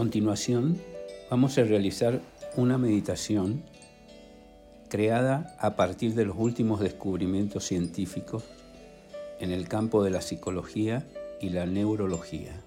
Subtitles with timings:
[0.00, 0.80] continuación
[1.30, 2.22] vamos a realizar
[2.56, 3.62] una meditación
[4.88, 8.44] creada a partir de los últimos descubrimientos científicos
[9.40, 11.06] en el campo de la psicología
[11.38, 12.62] y la neurología.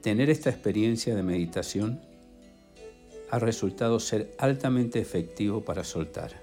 [0.00, 2.00] Tener esta experiencia de meditación
[3.32, 6.40] ha resultado ser altamente efectivo para soltar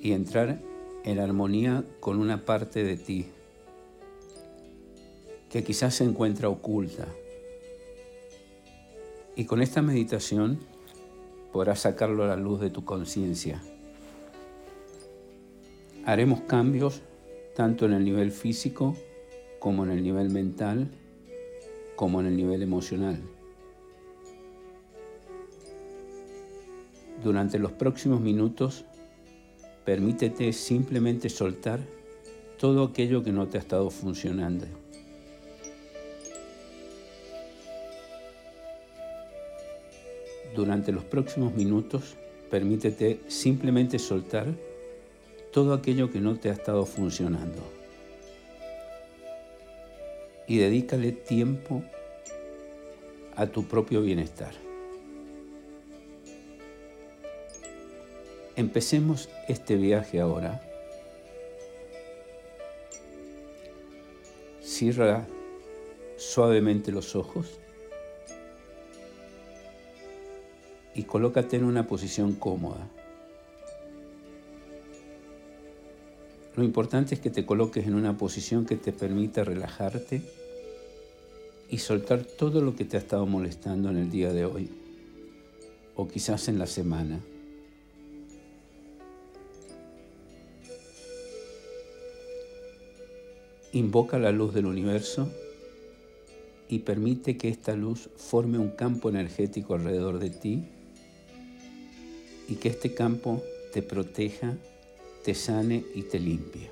[0.00, 0.60] y entrar
[1.04, 3.26] en armonía con una parte de ti
[5.50, 7.06] que quizás se encuentra oculta.
[9.36, 10.58] Y con esta meditación
[11.52, 13.62] podrás sacarlo a la luz de tu conciencia.
[16.04, 17.02] Haremos cambios
[17.54, 18.96] tanto en el nivel físico
[19.58, 20.88] como en el nivel mental,
[21.96, 23.20] como en el nivel emocional.
[27.22, 28.84] Durante los próximos minutos,
[29.84, 31.80] permítete simplemente soltar
[32.58, 34.66] todo aquello que no te ha estado funcionando.
[40.58, 42.16] Durante los próximos minutos,
[42.50, 44.48] permítete simplemente soltar
[45.52, 47.62] todo aquello que no te ha estado funcionando.
[50.48, 51.84] Y dedícale tiempo
[53.36, 54.52] a tu propio bienestar.
[58.56, 60.60] Empecemos este viaje ahora.
[64.60, 65.24] Cierra
[66.16, 67.60] suavemente los ojos
[70.98, 72.84] y colócate en una posición cómoda.
[76.56, 80.22] Lo importante es que te coloques en una posición que te permita relajarte
[81.70, 84.70] y soltar todo lo que te ha estado molestando en el día de hoy
[85.94, 87.20] o quizás en la semana.
[93.70, 95.30] Invoca la luz del universo
[96.68, 100.64] y permite que esta luz forme un campo energético alrededor de ti
[102.48, 103.42] y que este campo
[103.72, 104.56] te proteja,
[105.22, 106.70] te sane y te limpie.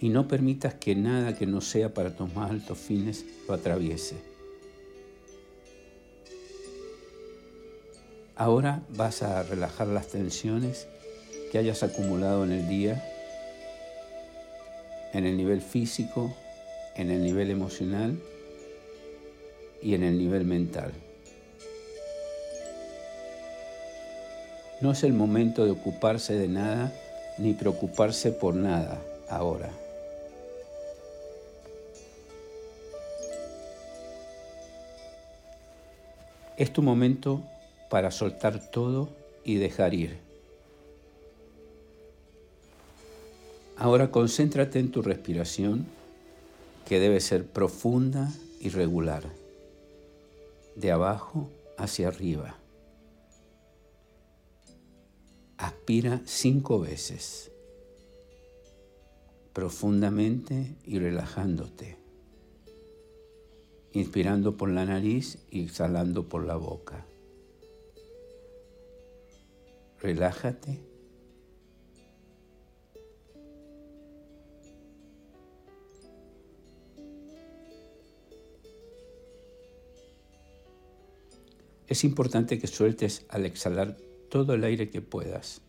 [0.00, 4.16] Y no permitas que nada que no sea para tus más altos fines lo atraviese.
[8.36, 10.86] Ahora vas a relajar las tensiones
[11.50, 13.02] que hayas acumulado en el día,
[15.12, 16.34] en el nivel físico,
[16.96, 18.18] en el nivel emocional
[19.80, 20.92] y en el nivel mental.
[24.84, 26.92] No es el momento de ocuparse de nada
[27.38, 29.00] ni preocuparse por nada
[29.30, 29.70] ahora.
[36.58, 37.40] Es tu momento
[37.88, 39.08] para soltar todo
[39.42, 40.18] y dejar ir.
[43.78, 45.86] Ahora concéntrate en tu respiración,
[46.86, 48.30] que debe ser profunda
[48.60, 49.22] y regular,
[50.76, 52.58] de abajo hacia arriba.
[55.56, 57.52] Aspira cinco veces,
[59.52, 61.96] profundamente y relajándote,
[63.92, 67.06] inspirando por la nariz y exhalando por la boca.
[70.00, 70.80] Relájate.
[81.86, 83.96] Es importante que sueltes al exhalar
[84.34, 85.60] todo el aire que puedas.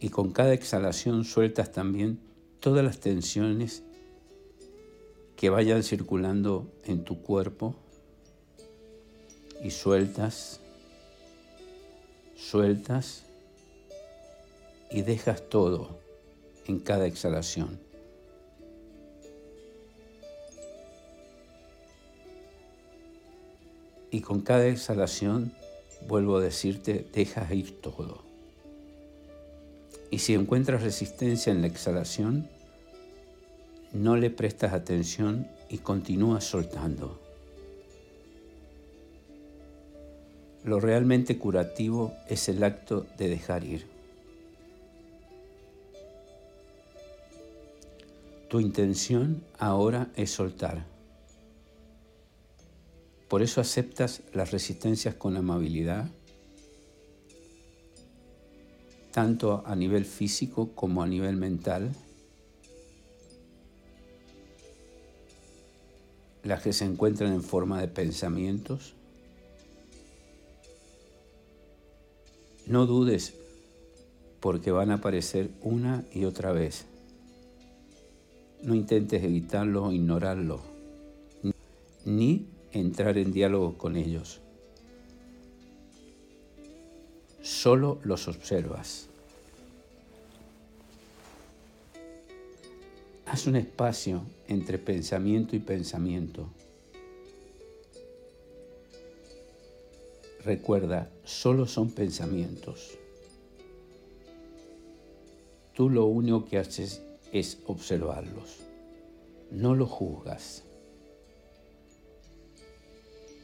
[0.00, 2.18] Y con cada exhalación sueltas también
[2.58, 3.84] todas las tensiones
[5.36, 7.76] que vayan circulando en tu cuerpo
[9.62, 10.58] y sueltas,
[12.36, 13.26] sueltas
[14.90, 16.00] y dejas todo
[16.66, 17.78] en cada exhalación.
[24.10, 25.52] Y con cada exhalación
[26.06, 28.22] vuelvo a decirte, dejas ir todo.
[30.10, 32.48] Y si encuentras resistencia en la exhalación,
[33.92, 37.20] no le prestas atención y continúas soltando.
[40.64, 43.86] Lo realmente curativo es el acto de dejar ir.
[48.48, 50.84] Tu intención ahora es soltar.
[53.28, 56.10] Por eso aceptas las resistencias con amabilidad,
[59.12, 61.92] tanto a nivel físico como a nivel mental.
[66.42, 68.94] Las que se encuentran en forma de pensamientos.
[72.66, 73.34] No dudes
[74.40, 76.86] porque van a aparecer una y otra vez.
[78.62, 80.60] No intentes evitarlo o ignorarlo,
[82.04, 84.40] ni entrar en diálogo con ellos.
[87.42, 89.08] Solo los observas.
[93.26, 96.48] Haz un espacio entre pensamiento y pensamiento.
[100.44, 102.98] Recuerda, solo son pensamientos.
[105.74, 108.56] Tú lo único que haces es observarlos.
[109.50, 110.64] No los juzgas.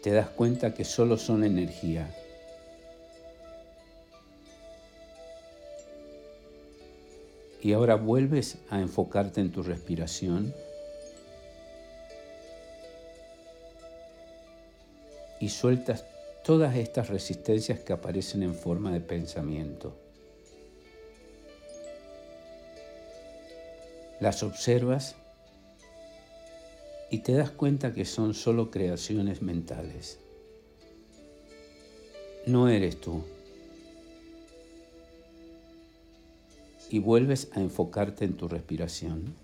[0.04, 2.14] Te das cuenta que solo son energía.
[7.62, 10.54] Y ahora vuelves a enfocarte en tu respiración.
[15.40, 16.04] Y sueltas
[16.44, 19.96] todas estas resistencias que aparecen en forma de pensamiento.
[24.20, 25.16] Las observas
[27.14, 30.18] y te das cuenta que son solo creaciones mentales.
[32.44, 33.22] No eres tú.
[36.90, 39.36] Y vuelves a enfocarte en tu respiración.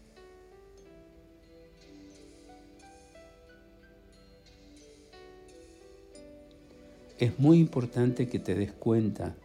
[7.21, 9.37] Es muy importante que te des cuenta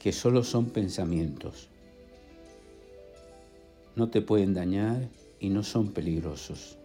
[0.00, 1.68] que solo son pensamientos
[3.94, 5.08] no te pueden dañar
[5.40, 6.77] y no son peligrosos.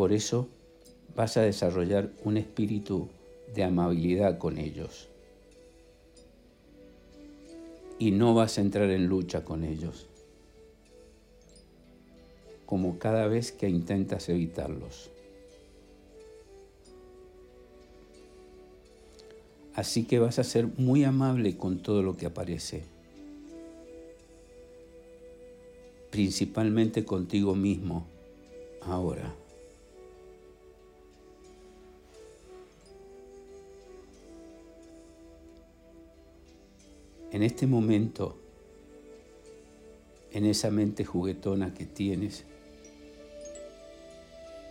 [0.00, 0.48] Por eso
[1.14, 3.10] vas a desarrollar un espíritu
[3.54, 5.08] de amabilidad con ellos
[7.98, 10.06] y no vas a entrar en lucha con ellos,
[12.64, 15.10] como cada vez que intentas evitarlos.
[19.74, 22.84] Así que vas a ser muy amable con todo lo que aparece,
[26.10, 28.06] principalmente contigo mismo
[28.80, 29.39] ahora.
[37.32, 38.36] En este momento,
[40.32, 42.44] en esa mente juguetona que tienes,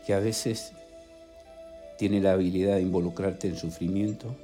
[0.05, 0.73] que a veces
[1.97, 4.35] tiene la habilidad de involucrarte en sufrimiento,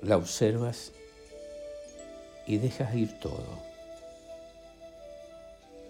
[0.00, 0.92] la observas
[2.46, 3.60] y dejas ir todo.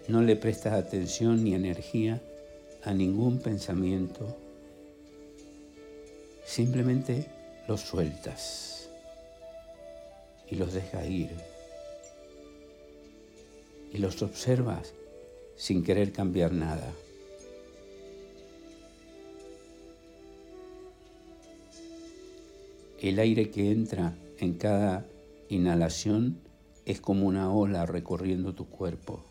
[0.08, 2.20] No le prestas atención ni energía
[2.82, 4.36] a ningún pensamiento,
[6.44, 7.26] simplemente
[7.68, 8.81] los sueltas
[10.52, 11.30] y los dejas ir
[13.90, 14.92] y los observas
[15.56, 16.92] sin querer cambiar nada.
[23.00, 25.06] El aire que entra en cada
[25.48, 26.38] inhalación
[26.84, 29.24] es como una ola recorriendo tu cuerpo.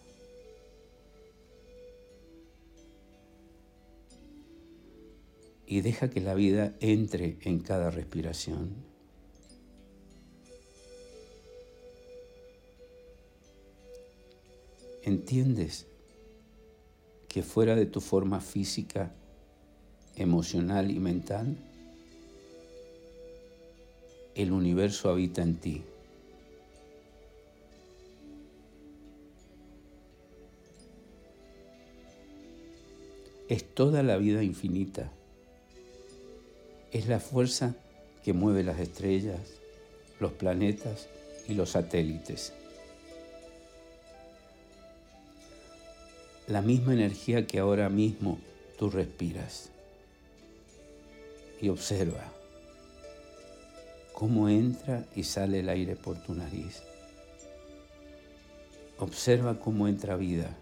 [5.67, 8.90] Y deja que la vida entre en cada respiración.
[15.03, 15.87] ¿Entiendes
[17.27, 19.11] que fuera de tu forma física,
[20.17, 21.55] emocional y mental,
[24.35, 25.83] el universo habita en ti.
[33.49, 35.11] Es toda la vida infinita.
[36.91, 37.75] Es la fuerza
[38.23, 39.39] que mueve las estrellas,
[40.19, 41.07] los planetas
[41.47, 42.53] y los satélites.
[46.51, 48.37] La misma energía que ahora mismo
[48.77, 49.69] tú respiras.
[51.61, 52.25] Y observa
[54.11, 56.83] cómo entra y sale el aire por tu nariz.
[58.99, 60.57] Observa cómo entra vida.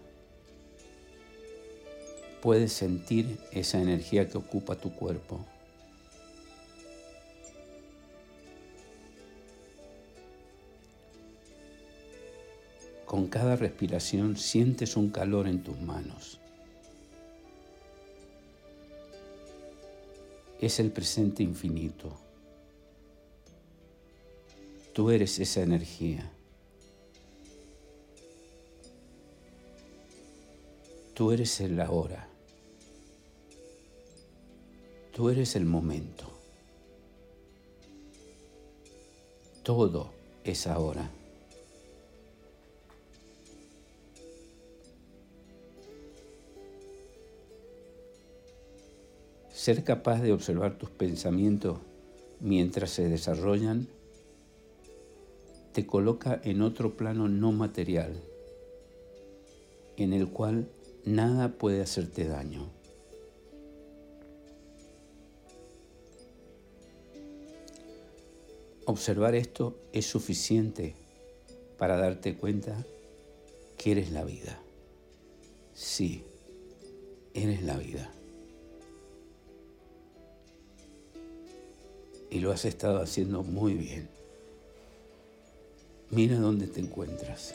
[2.40, 5.44] Puedes sentir esa energía que ocupa tu cuerpo.
[13.10, 16.38] Con cada respiración sientes un calor en tus manos.
[20.60, 22.16] Es el presente infinito.
[24.92, 26.30] Tú eres esa energía.
[31.12, 32.28] Tú eres el ahora.
[35.12, 36.30] Tú eres el momento.
[39.64, 40.12] Todo
[40.44, 41.10] es ahora.
[49.60, 51.80] Ser capaz de observar tus pensamientos
[52.40, 53.88] mientras se desarrollan
[55.74, 58.22] te coloca en otro plano no material,
[59.98, 60.70] en el cual
[61.04, 62.70] nada puede hacerte daño.
[68.86, 70.94] Observar esto es suficiente
[71.76, 72.82] para darte cuenta
[73.76, 74.58] que eres la vida.
[75.74, 76.24] Sí,
[77.34, 78.10] eres la vida.
[82.30, 84.08] Y lo has estado haciendo muy bien.
[86.10, 87.54] Mira dónde te encuentras.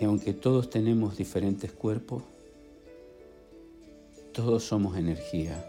[0.00, 2.22] Y aunque todos tenemos diferentes cuerpos,
[4.32, 5.62] todos somos energía.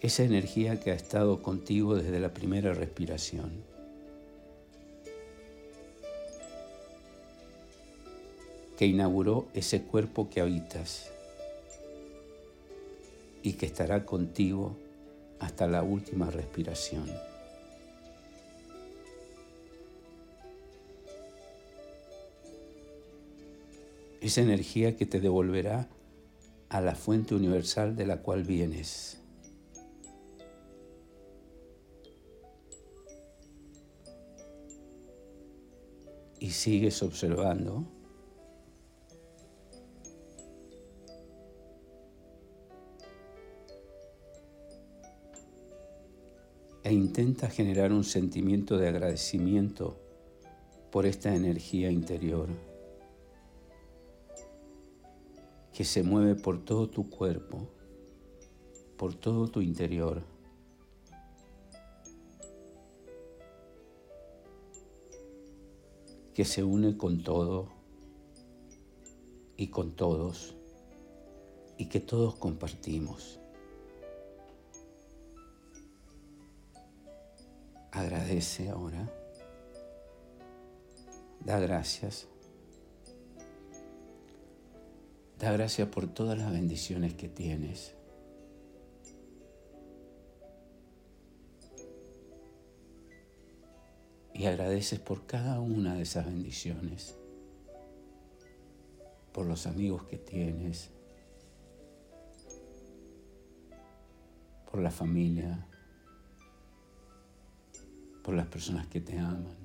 [0.00, 3.50] Esa energía que ha estado contigo desde la primera respiración.
[8.80, 11.10] Que inauguró ese cuerpo que habitas
[13.42, 14.74] y que estará contigo
[15.38, 17.10] hasta la última respiración.
[24.22, 25.88] esa energía que te devolverá
[26.70, 29.18] a la fuente universal de la cual vienes.
[36.38, 37.99] Y sigues observando
[46.90, 49.96] e intenta generar un sentimiento de agradecimiento
[50.90, 52.48] por esta energía interior.
[55.72, 57.68] que se mueve por todo tu cuerpo,
[58.98, 60.22] por todo tu interior.
[66.34, 67.68] que se une con todo
[69.56, 70.56] y con todos
[71.78, 73.39] y que todos compartimos.
[77.92, 79.10] Agradece ahora.
[81.40, 82.28] Da gracias.
[85.38, 87.94] Da gracias por todas las bendiciones que tienes.
[94.34, 97.14] Y agradeces por cada una de esas bendiciones,
[99.32, 100.90] por los amigos que tienes,
[104.70, 105.66] por la familia,
[108.30, 109.56] por las personas que te aman,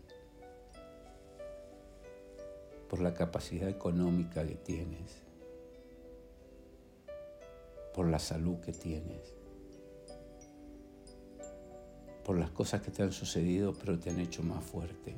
[2.90, 5.22] por la capacidad económica que tienes
[7.94, 9.36] por la salud que tienes,
[12.24, 15.16] por las cosas que te han sucedido pero te han hecho más fuerte,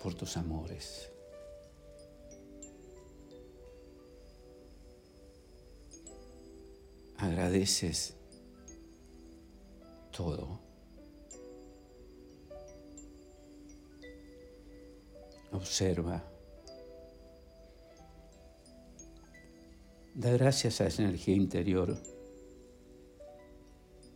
[0.00, 1.10] por tus amores.
[7.18, 8.19] Agradeces
[10.20, 10.60] todo.
[15.50, 16.22] Observa
[20.14, 21.96] Da gracias a esa energía interior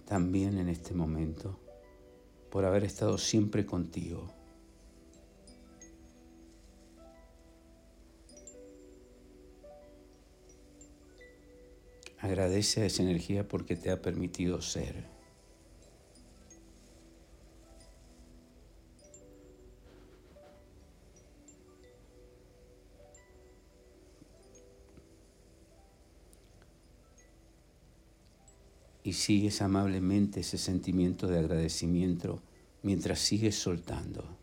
[0.04, 1.58] también en este momento
[2.50, 4.28] por haber estado siempre contigo.
[12.18, 15.13] Agradece a esa energía porque te ha permitido ser.
[29.14, 32.42] Sigues amablemente ese sentimiento de agradecimiento
[32.82, 34.36] mientras sigues soltando.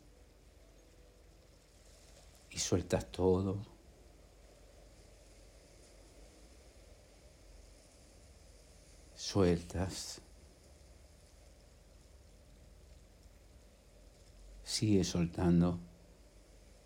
[2.50, 3.66] Y sueltas todo.
[9.16, 10.22] Sueltas.
[14.64, 15.80] Sigue soltando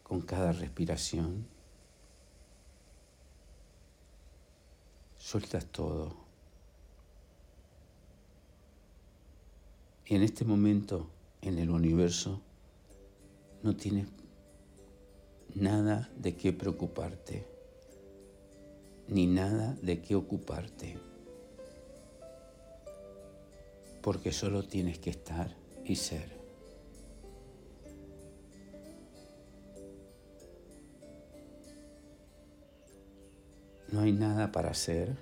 [0.03, 1.47] con cada respiración.
[5.17, 6.24] Sueltas todo.
[10.07, 11.09] En este momento,
[11.41, 12.41] en el universo,
[13.63, 14.07] no tienes
[15.55, 17.47] nada de qué preocuparte,
[19.07, 20.99] ni nada de qué ocuparte,
[24.03, 26.35] porque solo tienes que estar y ser.
[33.91, 35.15] No hay nada para ser,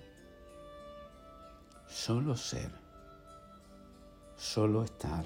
[1.88, 2.83] solo ser
[4.44, 5.24] solo estar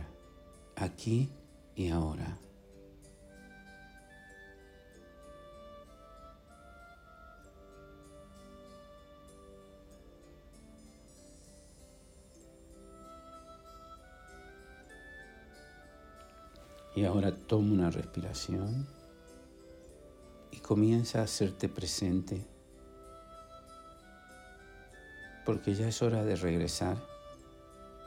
[0.75, 1.27] aquí
[1.75, 2.37] y ahora.
[16.95, 18.87] Y ahora toma una respiración
[20.51, 22.45] y comienza a hacerte presente,
[25.43, 27.16] porque ya es hora de regresar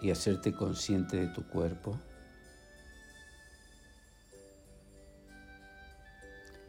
[0.01, 1.99] y hacerte consciente de tu cuerpo.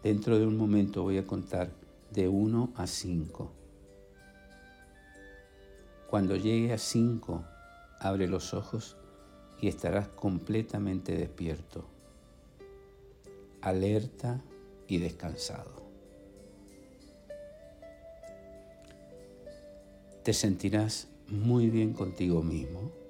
[0.04, 1.70] Dentro de un momento voy a contar
[2.12, 3.52] de 1 a 5.
[6.10, 7.44] Cuando llegue a 5,
[8.00, 8.98] abre los ojos
[9.62, 11.86] y estarás completamente despierto,
[13.62, 14.42] alerta
[14.88, 15.82] y descansado.
[20.24, 23.01] Te sentirás muy bien contigo mismo.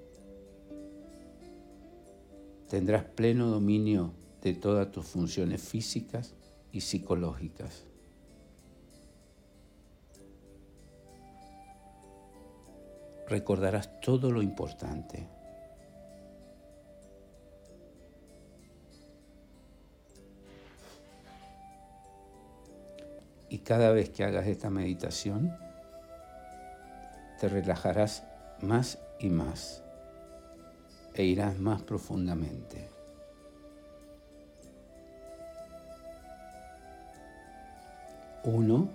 [2.72, 6.32] Tendrás pleno dominio de todas tus funciones físicas
[6.72, 7.84] y psicológicas.
[13.28, 15.28] Recordarás todo lo importante.
[23.50, 25.54] Y cada vez que hagas esta meditación,
[27.38, 28.24] te relajarás
[28.62, 29.82] más y más
[31.14, 32.88] e irás más profundamente.
[38.44, 38.88] Uno,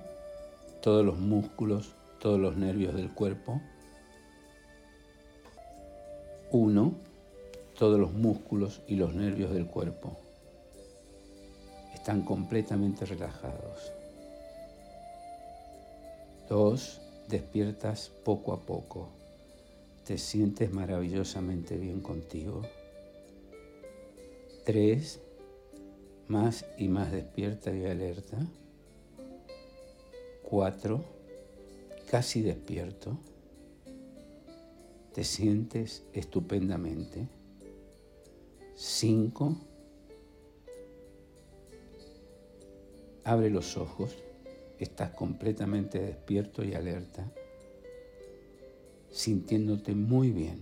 [0.81, 3.61] todos los músculos, todos los nervios del cuerpo.
[6.51, 6.93] Uno,
[7.77, 10.17] todos los músculos y los nervios del cuerpo
[11.93, 13.91] están completamente relajados.
[16.47, 19.16] Dos, despiertas poco a poco.
[20.07, 22.61] Te sientes maravillosamente bien contigo.
[24.63, 25.19] Tres,
[26.29, 28.37] más y más despierta y alerta.
[30.43, 31.03] Cuatro,
[32.09, 33.17] casi despierto.
[35.13, 37.27] Te sientes estupendamente.
[38.75, 39.57] Cinco,
[43.25, 44.15] abre los ojos
[44.79, 47.29] estás completamente despierto y alerta,
[49.11, 50.59] sintiéndote muy bien.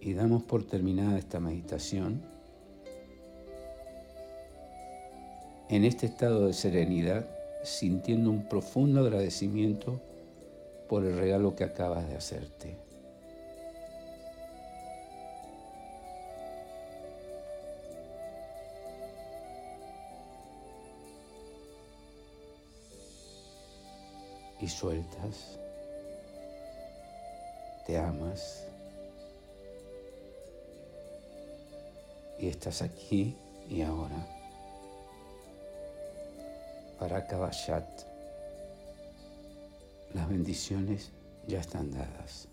[0.00, 2.22] Y damos por terminada esta meditación.
[5.68, 7.28] En este estado de serenidad,
[7.64, 10.00] sintiendo un profundo agradecimiento
[10.88, 12.85] por el regalo que acabas de hacerte.
[24.66, 25.60] Y sueltas.
[27.86, 28.64] Te amas.
[32.40, 33.36] Y estás aquí
[33.68, 34.26] y ahora.
[36.98, 37.86] Para Kabashat,
[40.14, 41.12] las bendiciones
[41.46, 42.48] ya están dadas.